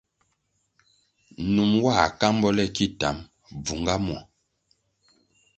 Num 1.53 1.69
nwā 1.79 2.01
kambo 2.19 2.47
le 2.57 2.65
ki 2.75 2.85
tam, 2.99 3.17
bvunga 3.61 3.95
muo. 4.05 4.19